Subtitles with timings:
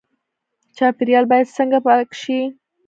[0.77, 2.39] چاپیریال باید څنګه پاک شي؟